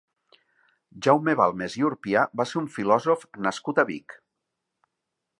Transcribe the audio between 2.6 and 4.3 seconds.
un filòsof nascut a Vic.